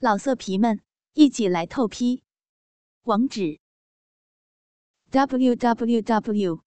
[0.00, 0.80] 老色皮们，
[1.14, 2.22] 一起来透批！
[3.02, 3.58] 网址
[5.10, 6.62] ：w w w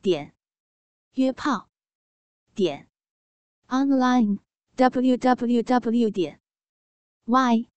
[0.00, 0.34] 点
[1.12, 1.68] 约炮
[2.54, 2.88] 点
[3.66, 4.38] online
[4.76, 6.40] w w w 点
[7.26, 7.68] y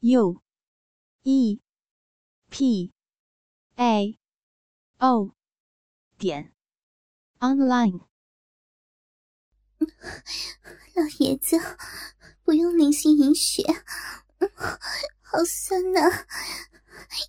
[0.00, 0.42] u
[1.22, 1.60] e
[2.50, 2.92] p
[3.76, 4.18] a
[4.98, 5.36] o
[6.18, 6.52] 点
[7.38, 8.00] online。
[10.96, 11.56] 老爷子。
[12.44, 13.64] 不用灵犀饮血，
[15.22, 16.26] 好酸呐！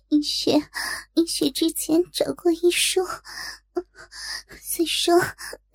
[0.08, 0.68] 饮血，
[1.14, 3.00] 饮血之前找过医书，
[4.60, 5.18] 虽说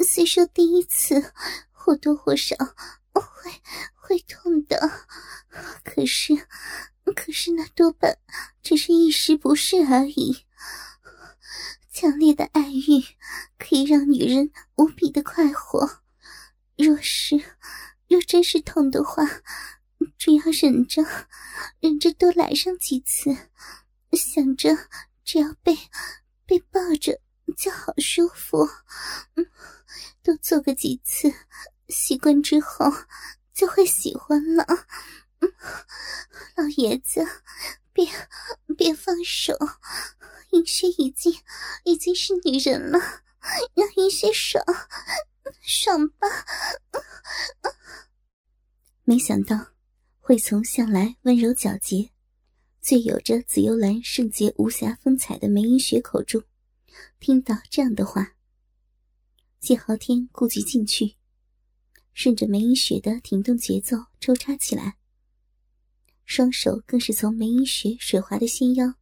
[0.08, 1.34] 虽说第一次
[1.72, 2.55] 或多或少
[3.13, 3.52] 会
[3.96, 5.08] 会痛的，
[5.84, 6.35] 可是
[7.16, 8.20] 可是那多半
[8.62, 10.46] 只是一时不适而已。
[11.91, 13.02] 强烈的爱欲
[13.58, 16.04] 可以让女人无比的快活，
[16.77, 17.44] 若是。
[18.11, 19.23] 若真是痛的话，
[20.17, 21.01] 只要忍着，
[21.79, 23.34] 忍着多来上几次，
[24.11, 24.77] 想着
[25.23, 25.73] 只要被
[26.45, 27.21] 被抱着
[27.55, 28.70] 就好舒服，
[29.35, 29.48] 嗯，
[30.21, 31.34] 多做个几次，
[31.87, 32.91] 习惯之后
[33.53, 34.65] 就会喜欢了。
[35.40, 35.53] 嗯，
[36.57, 37.25] 老爷子，
[37.93, 38.05] 别
[38.77, 39.57] 别放手，
[40.49, 41.34] 银雪已经
[41.85, 42.99] 已经是女人了，
[43.73, 44.62] 让银雪爽
[45.61, 46.27] 爽吧。
[49.03, 49.73] 没想到，
[50.20, 52.11] 会从向来温柔皎洁、
[52.79, 56.41] 最有着紫幽兰圣洁无瑕风采的梅英雪口中，
[57.19, 58.35] 听到这样的话。
[59.59, 61.15] 季豪天顾及进去，
[62.13, 64.97] 顺着梅英雪的停动节奏抽插起来，
[66.25, 68.95] 双手更是从梅英雪水滑的纤腰，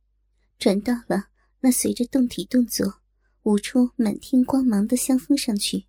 [0.57, 1.29] 转到了
[1.59, 3.01] 那随着动体动作
[3.43, 5.88] 舞出满天光芒的香风上去。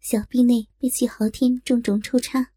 [0.00, 2.52] 小臂内被季豪天重重抽插。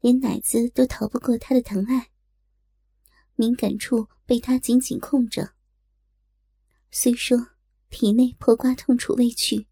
[0.00, 2.10] 连奶子都逃不过他的疼爱，
[3.34, 5.54] 敏感处被他紧紧控着。
[6.90, 7.36] 虽说
[7.90, 9.66] 体内破瓜痛楚未去，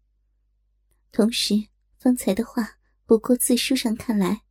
[1.11, 4.43] 同时方才的话不过字书上看来，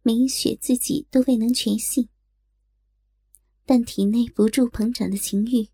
[0.00, 2.08] 梅雪自己都未能全信，
[3.66, 5.68] 但体内不住膨胀的情欲，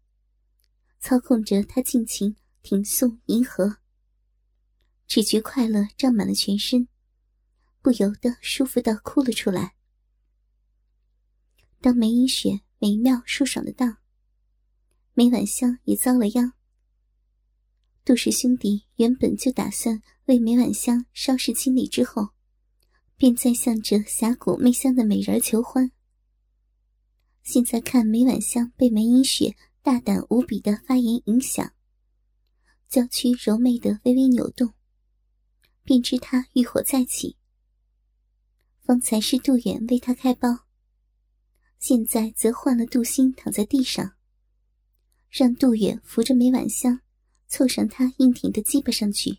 [0.99, 3.77] 操控着他尽情挺送迎合，
[5.09, 6.87] 只觉快乐胀满了全身。
[7.81, 9.75] 不由得舒服到哭了出来。
[11.81, 13.99] 当梅英雪美妙舒爽的当，
[15.15, 16.53] 梅婉香也遭了殃。
[18.05, 22.31] 杜氏兄弟原本就打算为梅婉香稍事清理之后，
[23.17, 25.91] 便再向着峡谷媚香的美人求欢。
[27.43, 31.73] 现在看梅婉香被梅英雪大胆无比的发言影响，
[32.89, 34.75] 娇躯柔媚的微微扭动，
[35.89, 37.39] 便知他欲火再起。
[38.83, 40.67] 方才是杜远为他开包，
[41.79, 44.13] 现在则换了杜兴躺在地上，
[45.31, 47.01] 让杜远扶着梅婉香，
[47.47, 49.39] 凑上他硬挺的鸡巴上去。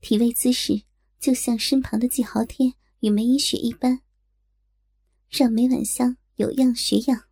[0.00, 0.82] 体位姿势
[1.20, 4.00] 就像身旁的季豪天与梅影雪一般，
[5.28, 7.28] 让梅婉香有样学样。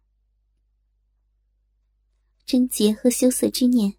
[2.46, 3.96] 贞洁和羞涩之念，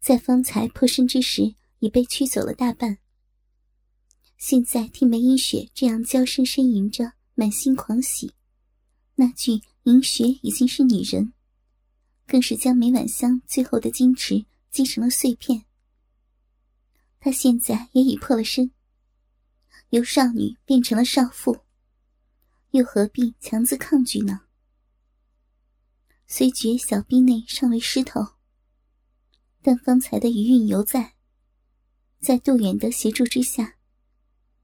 [0.00, 2.98] 在方才破身之时已被驱走了大半。
[4.38, 8.32] 现在听梅英雪这样娇声呻吟着，满心狂喜，
[9.14, 11.32] 那句“银雪已经是女人”，
[12.26, 15.64] 更是将梅婉香最后的矜持击成了碎片。
[17.18, 18.70] 她现在也已破了身，
[19.88, 21.58] 由少女变成了少妇，
[22.72, 24.42] 又何必强自抗拒呢？
[26.26, 28.34] 虽觉小臂内尚未湿透，
[29.62, 31.15] 但方才的余韵犹在，
[32.20, 33.76] 在杜远的协助之下。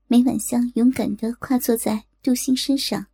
[0.08, 3.06] 梅婉香勇敢地跨坐在杜兴身上，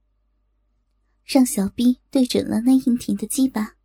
[1.25, 3.77] 让小臂对准了那硬挺的鸡巴，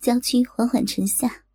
[0.00, 1.46] 娇躯缓缓沉下。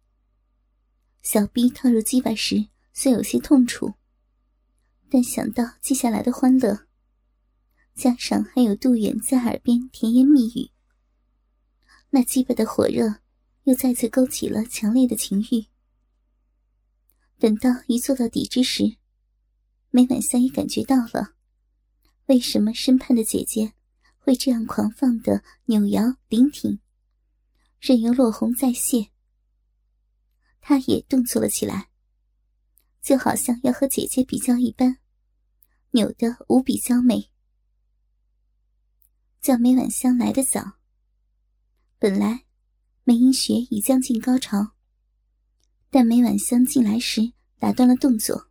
[1.22, 3.94] 小臂套入鸡巴时虽有些痛楚，
[5.08, 6.88] 但想到接下来的欢乐，
[7.94, 10.72] 加上还有杜远在耳边甜言蜜语，
[12.10, 13.18] 那鸡巴的火热
[13.66, 15.68] 又再次勾起了强烈的情欲。
[17.38, 18.98] 等到一坐到底之时。
[19.90, 21.36] 梅婉香也感觉到了，
[22.26, 23.74] 为什么身畔的姐姐
[24.18, 26.80] 会这样狂放的扭摇灵挺，
[27.80, 29.12] 任由落红再现。
[30.60, 31.90] 她也动作了起来，
[33.02, 34.98] 就好像要和姐姐比较一般，
[35.92, 37.32] 扭得无比娇美。
[39.40, 40.80] 叫梅婉香来的早，
[42.00, 42.46] 本来
[43.04, 44.75] 梅英雪已将近高潮，
[45.98, 48.50] 但梅婉香进来时打断了动作。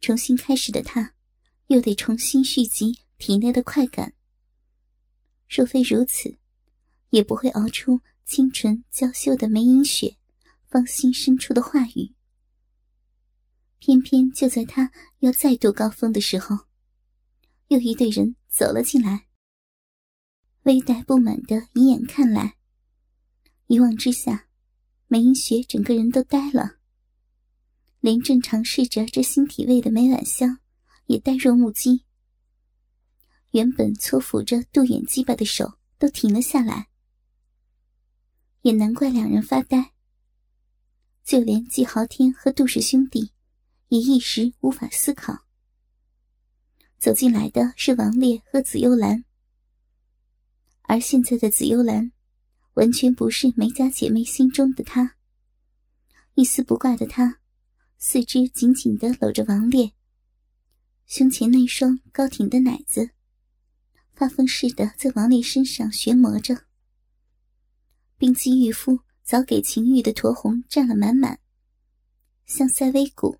[0.00, 1.14] 重新开始的他，
[1.68, 4.14] 又得重新续集体内的快感。
[5.48, 6.36] 若非如此，
[7.10, 10.16] 也不会熬出清纯娇羞的梅影雪
[10.66, 12.12] 芳心深处的话语。
[13.78, 14.90] 偏偏就在他
[15.20, 16.66] 要再度高峰的时候，
[17.68, 19.28] 又一队人走了进来。
[20.64, 22.56] 微带不满的一眼看来，
[23.68, 24.43] 一望之下，
[25.14, 26.78] 梅英雪整个人都呆了，
[28.00, 30.58] 连正尝试着这新体味的梅婉香
[31.06, 32.04] 也呆若木鸡。
[33.52, 36.88] 原本搓抚着杜远鸡巴的手都停了下来，
[38.62, 39.92] 也难怪两人发呆。
[41.22, 43.30] 就连季豪天和杜氏兄弟
[43.90, 45.44] 也一时无法思考。
[46.98, 49.24] 走进来的是王烈和紫幽兰。
[50.82, 52.10] 而现在的紫幽兰，
[52.74, 55.16] 完全不是梅家姐妹心中的她。
[56.34, 57.40] 一丝不挂的她，
[57.98, 59.92] 四肢紧紧的搂着王烈，
[61.06, 63.10] 胸前那双高挺的奶子，
[64.12, 66.66] 发疯似的在王烈身上旋磨着。
[68.16, 71.38] 冰肌玉肤早给情欲的驼红占了满满，
[72.46, 73.38] 像塞微谷，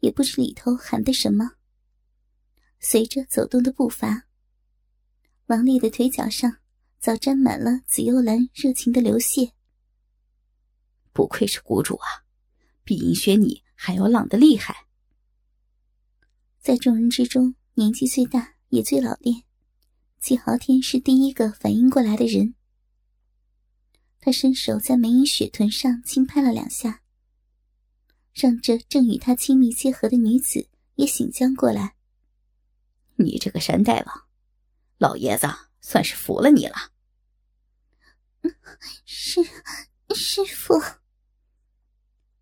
[0.00, 1.52] 也不知里头含的什么。
[2.78, 4.26] 随着走动的步伐。
[5.46, 6.58] 王丽的腿脚上
[7.06, 9.52] 早沾满了紫幽兰热情的流泻。
[11.12, 12.26] 不愧是谷主啊，
[12.82, 14.88] 比银雪你还要浪得厉害。
[16.58, 19.44] 在众人之中，年纪最大也最老练，
[20.18, 22.56] 季豪天是第一个反应过来的人。
[24.18, 27.02] 他伸手在梅影雪臀上轻拍了两下，
[28.34, 31.94] 让这正与他亲密结合的女子也醒将过来。
[33.14, 34.26] 你这个山大王！
[34.98, 35.46] 老爷子
[35.80, 36.74] 算是服了你了。
[39.04, 39.40] 师
[40.44, 40.74] 师傅，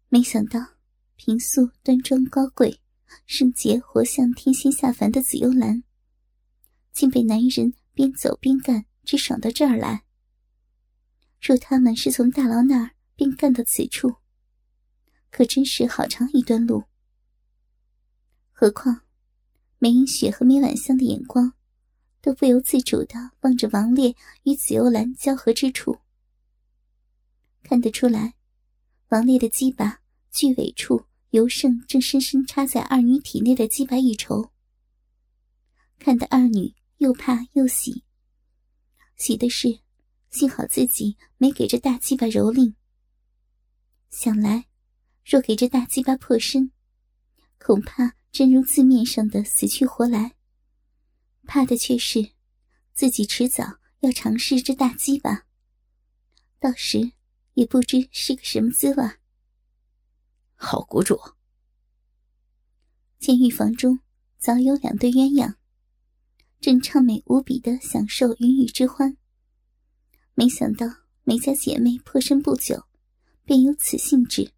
[0.09, 0.59] 没想到
[1.15, 2.81] 平素端庄高贵、
[3.25, 5.85] 圣洁活像天仙下凡的紫幽兰，
[6.93, 10.03] 竟被男人边走边干，直爽到这儿来。
[11.41, 14.17] 若他们是从大牢那儿便干到此处，
[15.31, 16.83] 可真是好长一段路。
[18.51, 19.03] 何况
[19.79, 21.53] 梅影雪和梅婉香的眼光。
[22.21, 25.99] 都不由自主的望着王烈与紫幽兰交合之处，
[27.65, 28.35] 看得出来，
[29.09, 30.01] 王烈的鸡巴
[30.31, 34.51] 巨尾处尤胜正深深插在二女体内的鸡巴一筹，
[35.99, 38.05] 看得二女又怕又喜。
[39.17, 39.81] 喜的是，
[40.31, 42.75] 幸好自己没给这大鸡巴蹂躏。
[44.11, 44.67] 想来，
[45.25, 46.71] 若给这大鸡巴破身，
[47.59, 50.37] 恐怕真如字面上的死去活来。
[51.47, 52.33] 怕的却是，
[52.93, 55.47] 自己迟早要尝试这大鸡巴，
[56.61, 57.13] 到时
[57.55, 59.11] 也不知是个什么滋味。
[60.55, 61.19] 好谷主，
[63.19, 63.99] 监狱房中
[64.39, 65.55] 早有两对鸳鸯，
[66.61, 69.17] 正畅美无比的享受云雨之欢。
[70.35, 70.87] 没想到
[71.23, 72.85] 梅家姐妹破身不久，
[73.45, 74.53] 便有此兴致。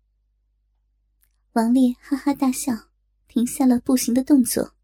[1.52, 2.72] 王烈哈哈大笑，
[3.28, 4.74] 停下了步行的动作。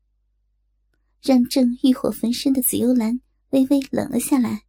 [1.20, 3.20] 让正欲火焚身的紫幽兰
[3.50, 4.64] 微微冷了下来，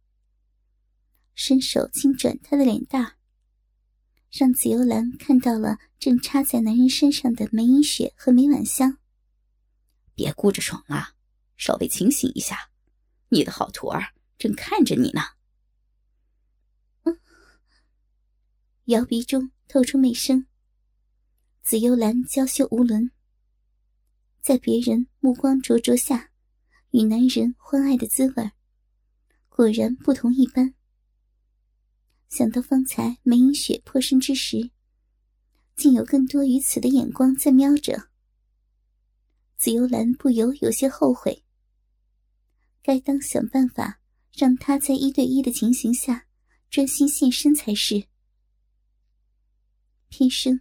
[1.34, 3.16] 伸手轻转她的脸蛋，
[4.36, 8.98] 让紫幽兰看到了正插在男人身上的梅影雪和梅婉香。
[10.12, 11.10] 别顾着爽了，
[11.56, 12.68] 稍微清醒一下，
[13.28, 14.02] 你的好徒儿
[14.36, 15.20] 正看着你呢。
[17.04, 17.16] 嗯，
[18.86, 20.46] 摇鼻中透出媚声，
[21.62, 23.12] 紫幽兰娇羞无伦，
[24.40, 26.30] 在别人目光灼灼下。
[26.90, 28.50] 与男人欢爱的滋味，
[29.48, 30.74] 果然不同一般。
[32.34, 34.72] 想到方才梅影雪破身之时，
[35.76, 38.08] 竟有更多于此的眼光在瞄着，
[39.56, 41.44] 紫幽兰不由有些后悔。
[42.82, 44.00] 该当想办法
[44.32, 46.26] 让他在一对一的情形下
[46.68, 48.08] 专心献身才是。
[50.08, 50.60] 偏生，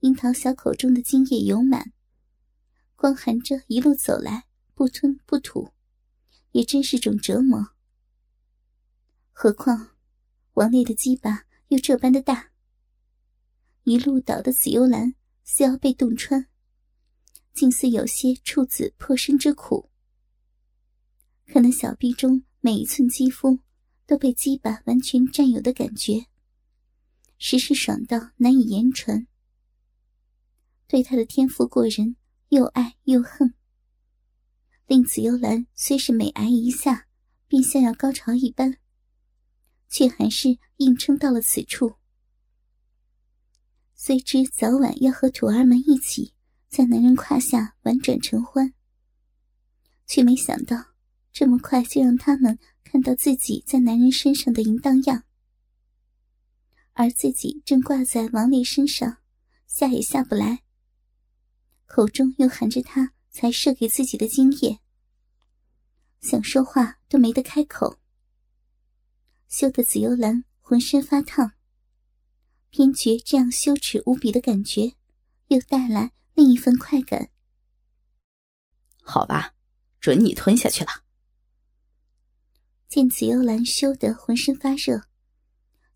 [0.00, 1.92] 樱桃小口中的精液油满，
[2.96, 4.46] 光含着一路走来。
[4.74, 5.70] 不吞不吐，
[6.50, 7.68] 也真是种折磨。
[9.32, 9.95] 何况
[10.56, 12.50] 王烈的鸡巴又这般的大，
[13.84, 16.46] 一路倒的紫幽兰似要被洞穿，
[17.52, 19.90] 竟似有些处子破身之苦。
[21.46, 23.58] 可那小臂中每一寸肌肤
[24.06, 26.24] 都被鸡巴完全占有的感觉，
[27.36, 29.26] 时时爽到难以言传。
[30.86, 32.16] 对他的天赋过人，
[32.48, 33.52] 又爱又恨。
[34.86, 37.08] 令紫幽兰虽是每挨一下
[37.46, 38.78] 便像要高潮一般，
[39.88, 41.94] 却还是硬撑到了此处。
[43.94, 46.34] 虽知早晚要和徒儿们一起
[46.68, 48.74] 在男人胯下婉转承欢，
[50.06, 50.76] 却没想到
[51.32, 55.24] 这么快就让他们看到自己在男人身上的淫荡样，
[56.92, 59.18] 而自己正挂在王烈身上，
[59.66, 60.62] 下也下不来，
[61.86, 64.80] 口中又含着他才射给自己的精液，
[66.20, 67.98] 想说话都没得开口，
[69.48, 71.52] 羞得紫幽兰浑身发烫，
[72.70, 74.94] 偏觉这样羞耻无比的感觉，
[75.46, 77.30] 又带来另一份快感。
[79.02, 79.54] 好吧，
[80.00, 80.90] 准你吞下去了。
[82.88, 85.02] 见紫幽兰羞得浑身发热，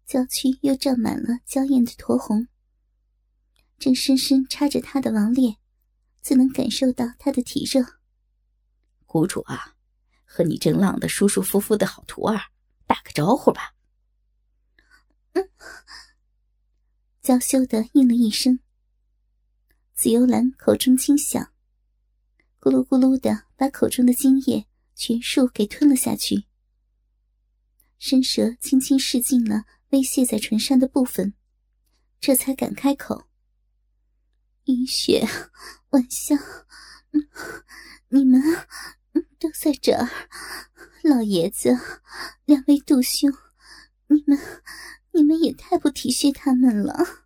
[0.07, 2.47] 娇躯又胀满了娇艳的酡红，
[3.79, 5.57] 正深深插着她的王烈，
[6.21, 7.85] 自能感受到她的体热。
[9.07, 9.75] 谷主啊，
[10.25, 12.41] 和你正浪的舒舒服服的好徒儿
[12.91, 13.77] 打个招呼吧。
[15.35, 15.49] 嗯，
[17.23, 18.59] 娇羞的应了一声。
[19.95, 21.53] 紫幽兰口中轻响。
[22.59, 24.67] 咕噜咕噜的把口中的精液
[24.97, 26.47] 全数给吞了下去，
[28.01, 31.35] 伸舌轻轻试尽了微泄在唇上的部分，
[32.19, 33.29] 这才敢开口
[34.67, 35.25] ：“雨雪，
[35.91, 36.37] 晚香，
[38.09, 38.43] 你们
[39.39, 40.11] 都在这儿，
[41.03, 41.79] 老爷子，
[42.45, 43.33] 两位杜兄，
[44.09, 44.39] 你们
[45.13, 47.25] 你们也太不体恤他们了，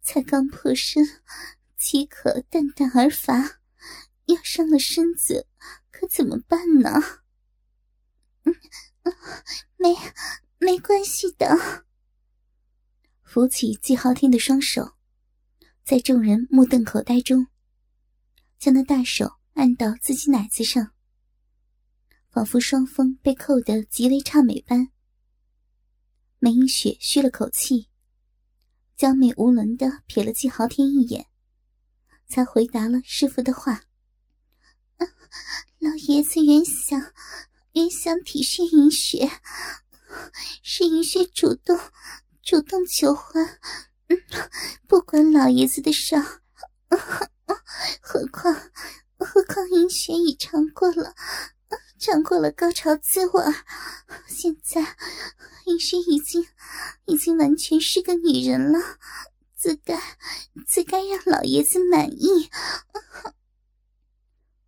[0.00, 1.04] 才刚破身，
[1.76, 3.60] 岂可淡淡而伐？”
[4.26, 5.46] 要伤了身子，
[5.92, 7.00] 可怎么办呢？
[8.42, 8.54] 嗯，
[9.76, 9.96] 没
[10.58, 11.84] 没关系的。
[13.22, 14.94] 扶起季浩天的双手，
[15.84, 17.46] 在众人目瞪口呆中，
[18.58, 20.92] 将那大手按到自己奶子上，
[22.36, 24.90] 仿佛双峰被扣得极为差美般。
[26.38, 27.88] 梅英雪吁了口气，
[28.94, 31.28] 娇媚无伦的瞥了季豪天一眼，
[32.28, 33.84] 才回答了师傅的话。
[35.78, 37.00] 老爷子原想
[37.72, 39.30] 原想体恤银雪，
[40.62, 41.80] 是银雪主动
[42.42, 43.58] 主动求欢，
[44.86, 46.22] 不管老爷子的伤，
[48.02, 48.54] 何况
[49.18, 51.14] 何况银雪已尝过了
[51.98, 53.42] 尝过了高潮滋味，
[54.28, 54.96] 现在
[55.64, 56.46] 银雪已经
[57.06, 58.78] 已经完全是个女人了，
[59.54, 59.98] 自该
[60.66, 62.50] 自该让老爷子满意。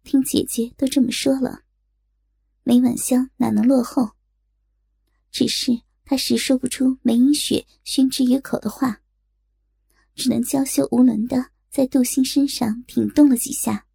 [0.03, 1.65] 听姐姐都这么说了，
[2.63, 4.13] 梅婉香哪能落后？
[5.31, 9.03] 只是她实说不出梅英雪宣之于口的话，
[10.15, 13.87] 只能娇羞无伦的在杜兴身上挺动了几下，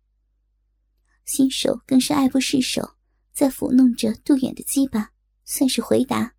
[1.26, 2.96] 新手更是爱不释手，
[3.34, 5.12] 在抚弄着杜远的鸡巴，
[5.44, 6.36] 算是回答。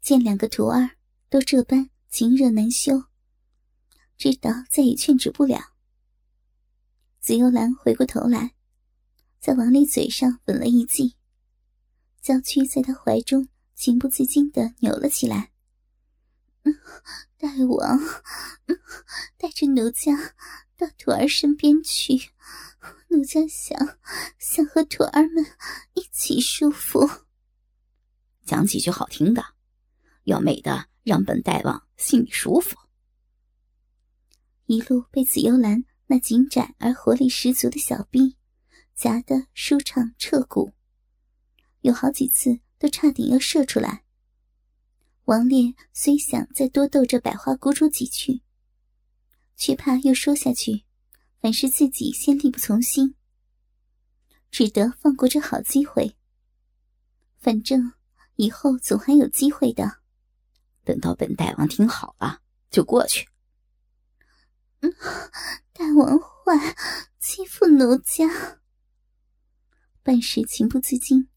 [0.00, 0.96] 见两个徒儿
[1.30, 3.04] 都这般情热难休，
[4.16, 5.74] 知道再也劝止不了。
[7.20, 8.54] 紫幽兰回过头来，
[9.38, 11.14] 在王丽嘴上吻了一记，
[12.20, 15.52] 娇躯在他怀中情不自禁的扭了起来。
[17.36, 18.00] 大王，
[19.36, 20.34] 带着奴家
[20.76, 22.30] 到徒儿身边去，
[23.08, 23.98] 奴家想
[24.38, 25.44] 想和徒儿们
[25.94, 27.08] 一起舒服。
[28.44, 29.44] 讲几句好听的，
[30.24, 32.76] 要美的让本大王心里舒服。
[34.66, 35.84] 一路被紫幽兰。
[36.10, 38.38] 那紧窄而活力十足的小臂，
[38.94, 40.72] 夹得舒畅彻骨，
[41.82, 44.04] 有好几次都差点要射出来。
[45.26, 48.40] 王烈虽想再多逗这百花谷主几句，
[49.54, 50.86] 却怕又说下去，
[51.40, 53.14] 反是自己先力不从心，
[54.50, 56.16] 只得放过这好机会。
[57.36, 57.92] 反正
[58.36, 60.00] 以后总还有机会的，
[60.84, 62.40] 等到本大王听好了，
[62.70, 63.28] 就过去。
[65.72, 66.76] 大王坏，
[67.20, 68.60] 欺负奴家。
[70.02, 71.28] 半是情不自禁，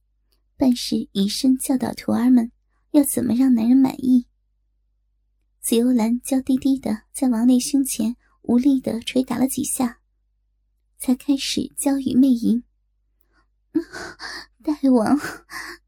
[0.57, 2.51] 半是以身教导徒儿们
[2.91, 4.27] 要怎么让男人满意。
[5.59, 9.99] 紫幽兰娇滴滴的在王丽胸前无力的捶打了几下，
[10.97, 12.63] 才开始娇语媚吟
[14.63, 15.19] ：“大王，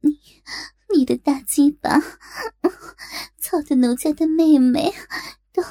[0.02, 0.20] 你
[0.96, 2.00] 你的大鸡巴，
[3.38, 4.94] 操的奴家的妹妹。”
[5.54, 5.62] 都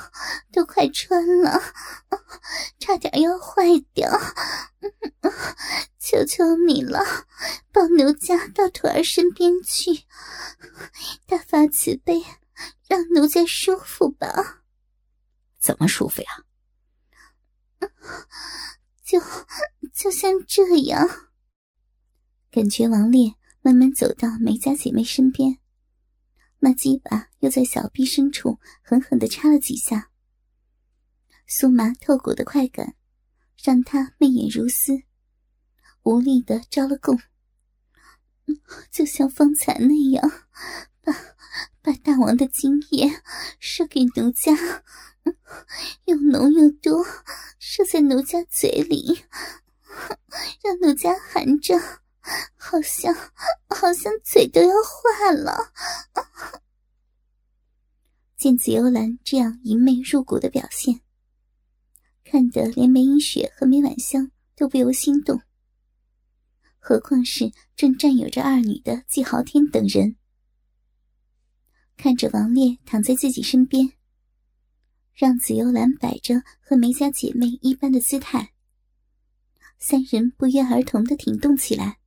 [0.52, 1.60] 都快穿了，
[2.78, 4.08] 差点要坏掉！
[5.98, 7.00] 求求你了，
[7.72, 10.04] 抱奴家到徒儿身边去，
[11.26, 12.22] 大发慈悲，
[12.86, 14.62] 让奴家舒服吧。
[15.58, 16.44] 怎么舒服呀？
[19.04, 19.20] 就
[19.92, 21.08] 就像这样。
[22.50, 25.58] 感觉王烈慢慢走到梅家姐妹身边。
[26.58, 30.10] 那鸡巴又在小臂深处狠狠的插了几下，
[31.48, 32.94] 酥麻透骨的快感
[33.60, 35.02] 让他媚眼如丝，
[36.02, 37.18] 无力的招了供。
[38.90, 40.30] 就像方才那样，
[41.00, 41.12] 把
[41.80, 43.10] 把大王的精液
[43.58, 44.52] 射给奴家，
[46.04, 47.04] 又浓又多，
[47.58, 49.24] 射在奴家嘴里，
[50.62, 51.78] 让奴家含着，
[52.56, 53.14] 好像
[53.68, 55.72] 好像嘴都要化了。
[58.36, 61.00] 见紫幽兰这样淫媚入骨的表现，
[62.24, 65.40] 看得连梅英雪和梅婉香都不由心动。
[66.78, 70.16] 何况是正占有着二女的季豪天等人，
[71.96, 73.92] 看着王烈躺在自己身边，
[75.14, 78.52] 让紫幽兰摆着和梅家姐妹一般的姿态，
[79.78, 81.98] 三人不约而同的挺动起来。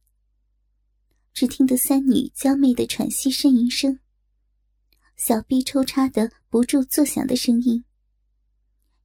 [1.33, 3.99] 只听得三女娇媚的喘息呻吟声。
[5.17, 7.85] 小臂抽插的不住作响的声音，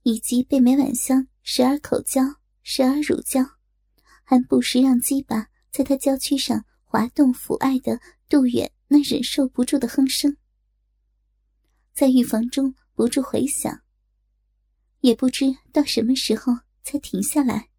[0.02, 2.22] 以及被梅婉香时而口交、
[2.62, 3.44] 时而乳交，
[4.24, 10.36] 还不时让鸡巴在她娇躯上滑动抚爱的杜远那忍受不住的哼声，
[11.92, 13.82] 在浴房中不住回响。
[15.00, 16.52] 也不知到什么时候
[16.82, 17.70] 才停下来。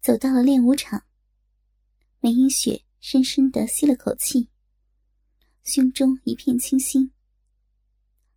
[0.00, 1.04] 走到了练武场，
[2.20, 4.50] 梅英雪深深的吸了口气。
[5.62, 7.10] 胸中一片清新，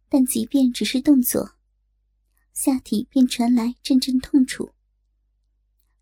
[0.08, 1.58] 但即便只是动作，
[2.54, 4.72] 下体便传来阵阵痛楚，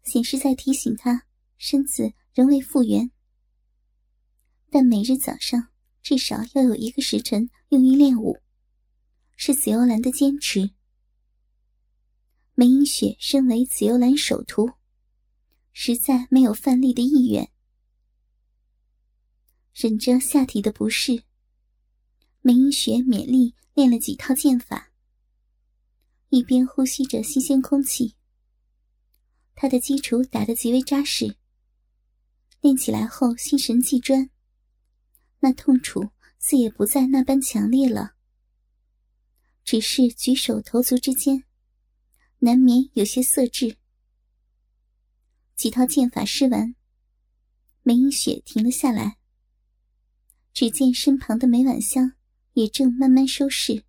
[0.03, 1.25] 显示在提醒他
[1.57, 3.09] 身子仍未复原。
[4.69, 5.69] 但每日早上
[6.03, 8.37] 至少要有一个时辰用于练武，
[9.35, 10.74] 是紫幽兰的坚持。
[12.57, 14.71] 梅英雪身为紫幽兰首徒，
[15.73, 17.51] 实在没有奋力的意愿。
[19.73, 21.23] 忍着下体的不适，
[22.39, 24.93] 梅英雪勉力练了几套剑法，
[26.29, 28.15] 一边呼吸着新鲜空气。
[29.53, 31.35] 她的基础打得极为扎实，
[32.61, 34.29] 练起来后心神既专，
[35.39, 36.09] 那痛楚
[36.39, 38.13] 似也不再那般强烈了。
[39.65, 41.44] 只是举手投足之间，
[42.39, 43.77] 难免有些色滞。
[45.55, 46.75] 几套剑法施完，
[47.81, 49.17] 梅英雪停了下来。
[50.53, 52.13] 只见身旁的梅婉香
[52.53, 53.83] 也正慢慢收拾，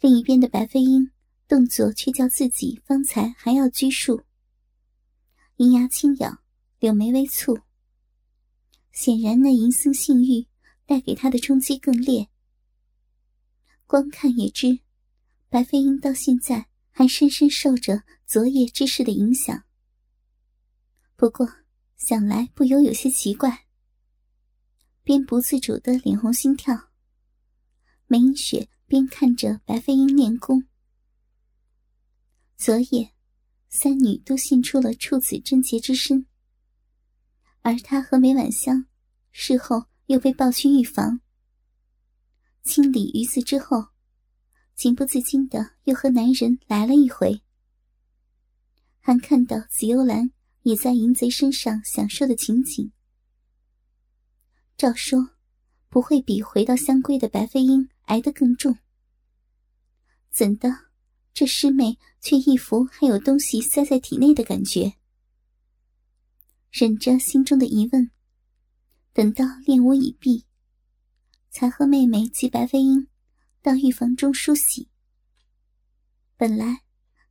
[0.00, 1.10] 另一边的白飞鹰
[1.46, 4.22] 动作却较自己方才还要拘束，
[5.56, 6.38] 银牙轻咬，
[6.78, 7.62] 柳眉微蹙。
[8.92, 10.46] 显然，那银僧性欲
[10.86, 12.28] 带给他的冲击更烈。
[13.86, 14.80] 光看也知，
[15.50, 19.64] 白飞鹰到现在还深深受着昨夜之事的影响。
[21.16, 21.44] 不过
[21.96, 23.66] 想来不由有些奇怪。
[25.02, 26.92] 边不自主的脸红心跳，
[28.06, 30.64] 梅英雪边看着白飞鹰练功。
[32.56, 33.12] 昨夜，
[33.68, 36.26] 三女都献出了处子贞洁之身，
[37.62, 38.86] 而她和梅婉香
[39.32, 41.20] 事后又被抱去浴房，
[42.62, 43.88] 清理鱼刺之后，
[44.74, 47.42] 情不自禁的又和男人来了一回，
[49.00, 50.30] 还看到紫幽兰
[50.62, 52.90] 也在淫贼身上享受的情景。
[54.76, 55.30] 照说，
[55.88, 58.76] 不会比回到香闺的白飞鹰挨得更重。
[60.30, 60.68] 怎的，
[61.32, 64.94] 这师妹却一副还有东西塞在体内的感觉？
[66.72, 68.10] 忍着心中的疑问，
[69.12, 70.44] 等到练武已毕，
[71.50, 73.06] 才和妹妹及白飞鹰
[73.64, 74.90] 到浴房中梳洗。
[76.36, 76.82] 本来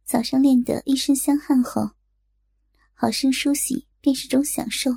[0.04, 1.92] 早上练得一身香汗后，
[2.96, 4.90] 好生梳洗便是种享受。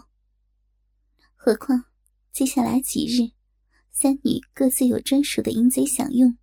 [1.34, 1.84] 何况……
[2.32, 3.32] 接下来几日，
[3.90, 6.38] 三女各自有专属的淫贼享用，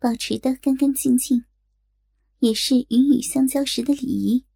[0.00, 1.44] 保持的干干净净，
[2.40, 4.46] 也是云雨相交时的礼仪。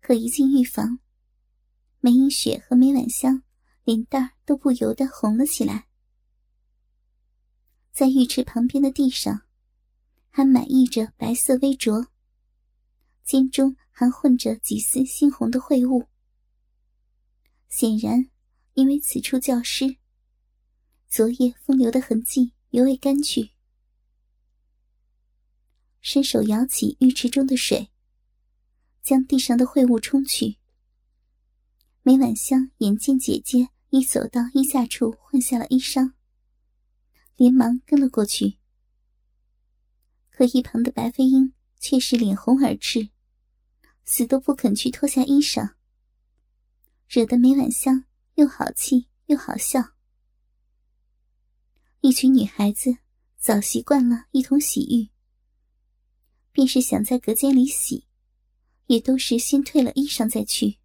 [0.00, 0.98] 可一进浴房，
[2.00, 3.42] 梅英雪和梅婉香
[3.84, 5.88] 脸蛋都不由得红了起来。
[7.94, 9.42] 在浴池旁边的地上，
[10.28, 12.08] 还满溢着白色微浊，
[13.22, 16.08] 间中还混着几丝猩红的秽物，
[17.68, 18.28] 显然。
[18.72, 19.98] 因为此处较湿，
[21.08, 23.52] 昨夜风流的痕迹犹未干去。
[26.00, 27.90] 伸手舀起浴池中的水，
[29.00, 30.56] 将地上的秽物冲去。
[32.02, 36.14] 梅婉香眼见姐姐已走到衣架处换下了衣裳，
[37.36, 38.58] 连忙跟了过去。
[40.30, 43.10] 可一旁的白飞鹰却是脸红耳赤，
[44.04, 45.74] 死都不肯去脱下衣裳，
[47.08, 48.04] 惹得梅婉香。
[48.36, 49.94] 又好气又好笑，
[52.00, 52.98] 一群女孩子
[53.38, 55.08] 早习惯了一同洗浴，
[56.50, 58.08] 便是想在隔间里洗，
[58.86, 60.80] 也都是先退了衣裳再去。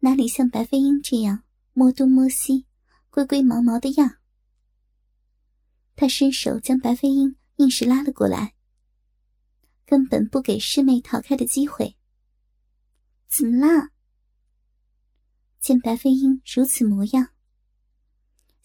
[0.00, 2.66] 哪里像白飞鹰这样摸东摸西、
[3.08, 4.16] 龟龟毛毛的样？
[6.02, 8.56] 他伸手将白飞鹰硬是拉了过来，
[9.86, 11.96] 根本不给师妹逃开的机会。
[13.28, 13.92] 怎么啦？
[15.60, 17.28] 见白飞鹰如此模样，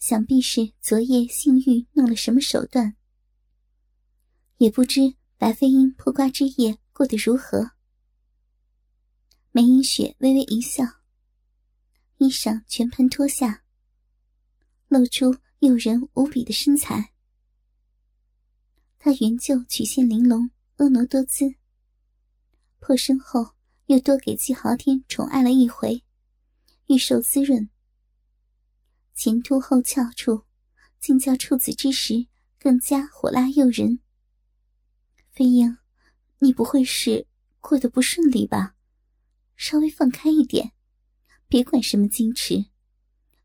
[0.00, 2.96] 想必是昨夜性欲弄了什么手段。
[4.56, 7.70] 也不知白飞鹰破瓜之夜过得如何。
[9.52, 10.82] 梅英雪微微一笑，
[12.16, 13.62] 衣裳全盘脱下，
[14.88, 17.12] 露出诱人无比的身材。
[18.98, 21.54] 她原就曲线玲珑，婀娜多姿，
[22.80, 23.54] 破身后
[23.86, 26.02] 又多给季豪天宠爱了一回。
[26.86, 27.68] 玉瘦滋润，
[29.14, 30.44] 前凸后翘处，
[30.98, 32.26] 竟较处子之时
[32.58, 34.00] 更加火辣诱人。
[35.30, 35.78] 飞鹰，
[36.38, 37.26] 你不会是
[37.60, 38.74] 过得不顺利吧？
[39.54, 40.72] 稍微放开一点，
[41.46, 42.70] 别管什么矜持。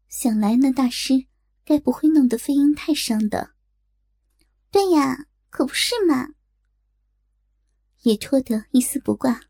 [0.07, 1.25] 想来那大师
[1.65, 3.53] 该不会弄得飞鹰太伤的。
[4.71, 6.29] 对呀，可不是嘛。
[8.01, 9.41] 也脱得一丝不挂，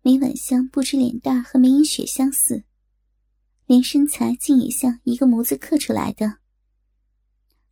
[0.00, 2.64] 梅婉香不知脸蛋和梅影雪相似。
[3.66, 6.38] 连身材竟也像一个模子刻出来的，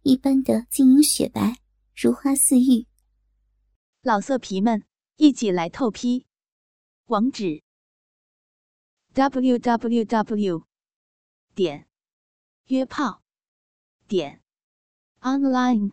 [0.03, 1.57] 一般的晶莹雪白，
[1.95, 2.87] 如花似玉。
[4.03, 4.85] 老色皮们，
[5.17, 6.27] 一起来透批！
[7.07, 7.63] 网址
[9.15, 10.67] ：w w w
[11.55, 11.89] 点
[12.67, 13.23] 约炮
[14.07, 14.43] 点
[15.23, 15.93] online